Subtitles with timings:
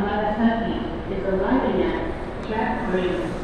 [0.00, 3.39] Amagasaki is arriving at track 3.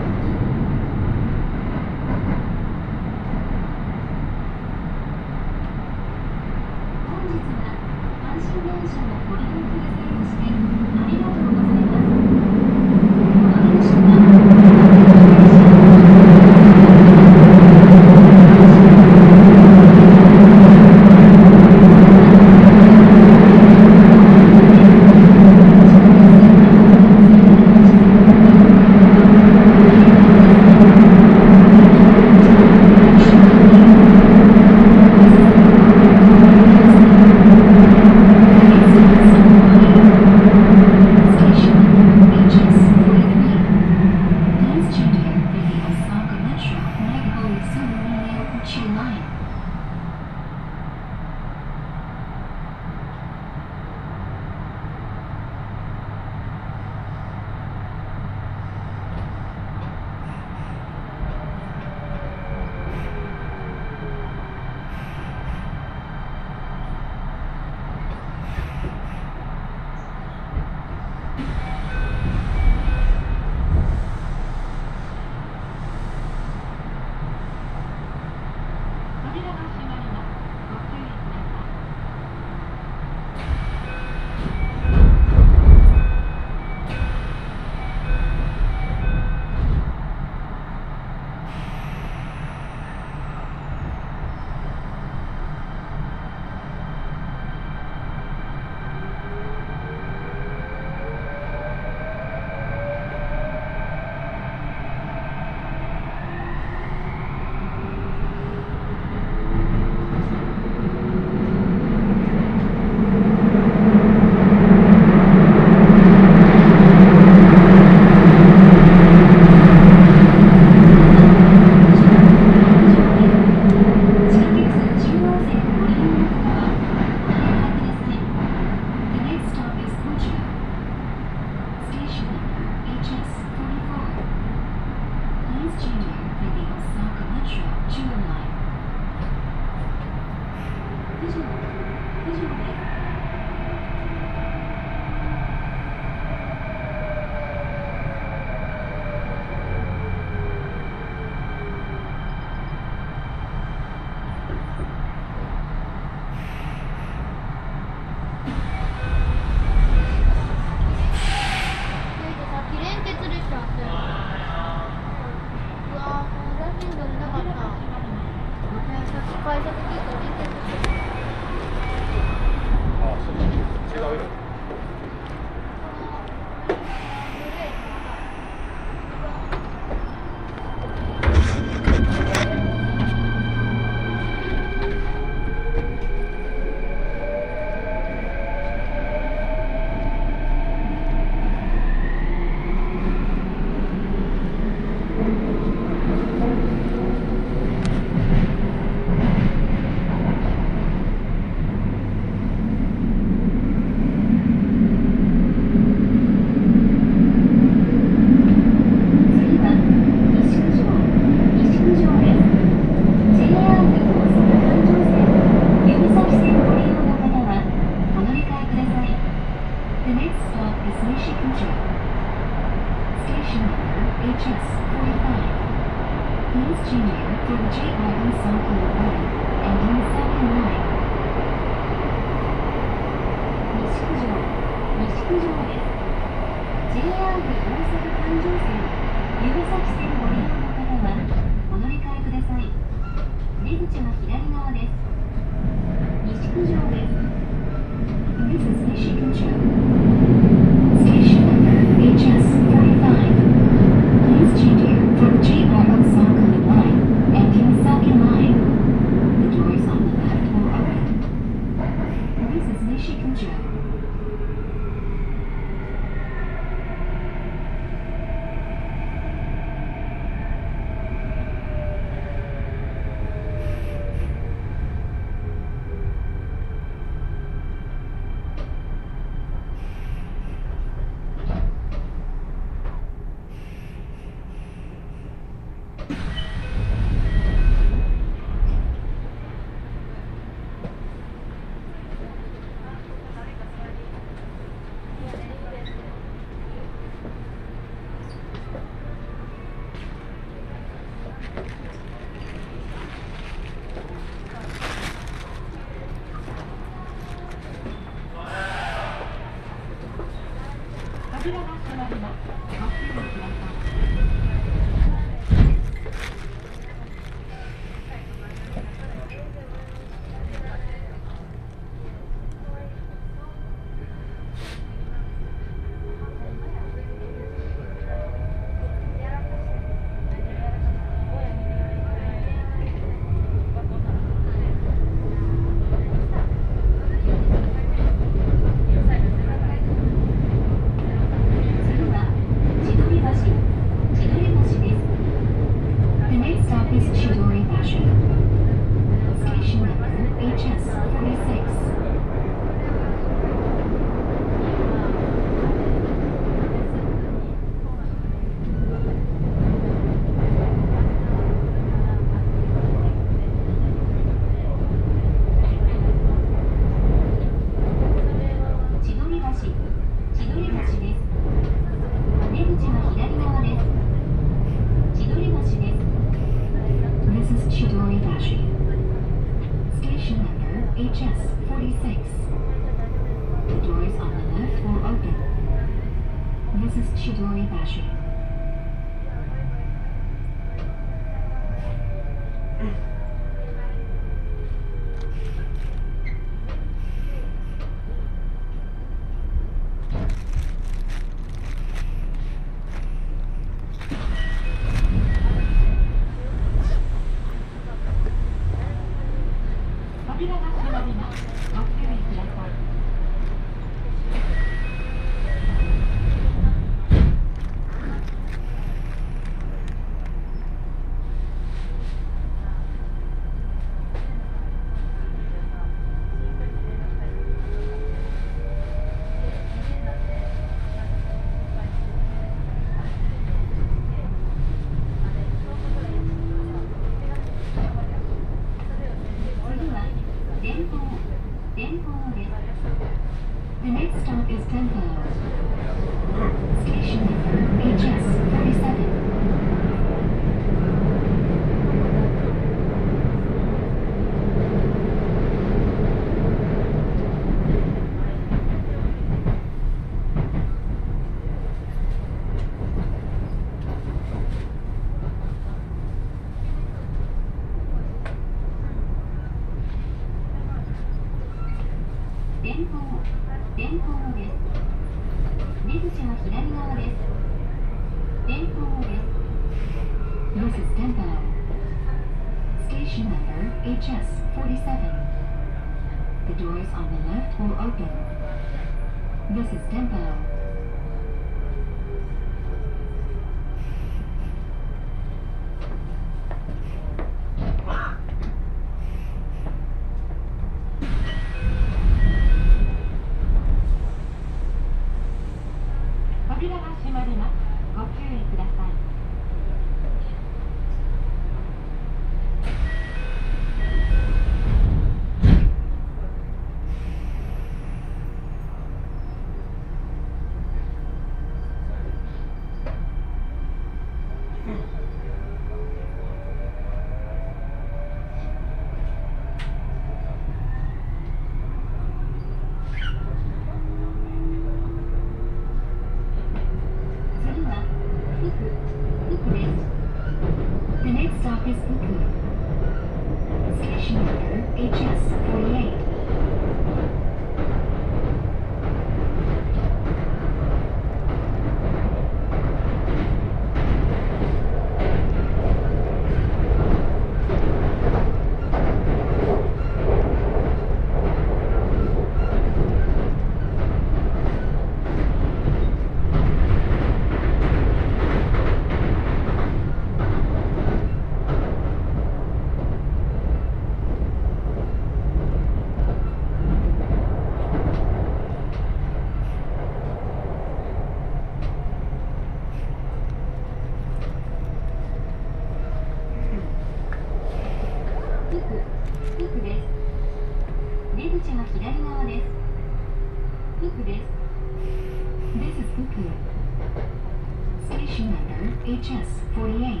[599.04, 600.00] NHS 48.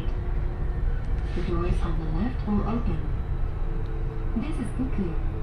[1.34, 2.98] The doors on the left will open.
[4.36, 5.33] This is Fuku.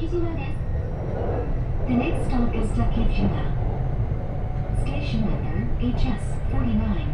[0.00, 0.08] The
[1.92, 3.52] next stop is Dekijima.
[4.80, 7.11] Station number HS 49.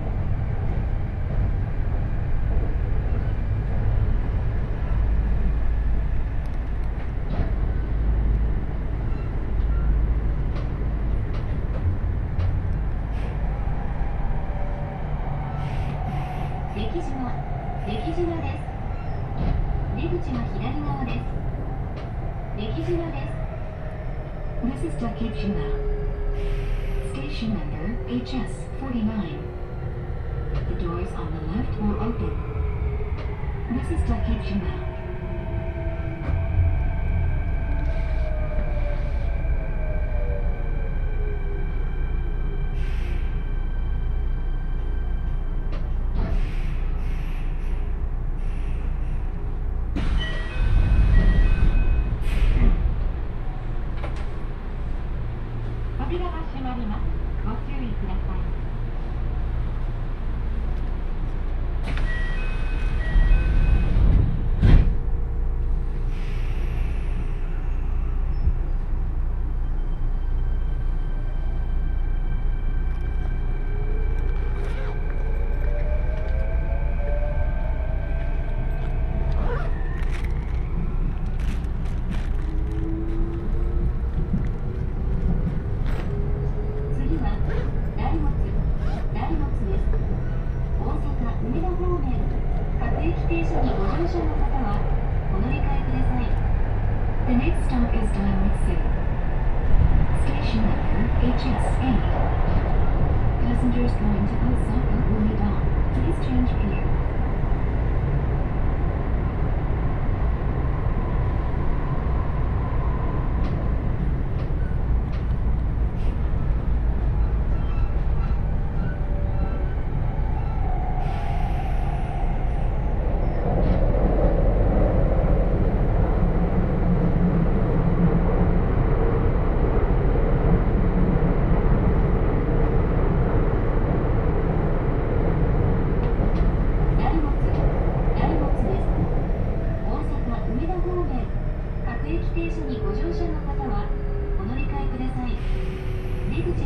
[146.49, 146.65] This is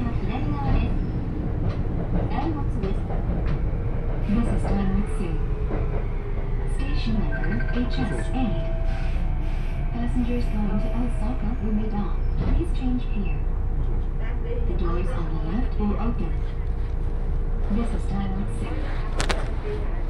[6.77, 8.63] Station number HS8
[9.93, 11.49] Passengers going to Osaka.
[12.39, 13.41] Please change here.
[14.69, 16.33] The doors on the left are open.
[17.73, 20.02] This is Diamond 6.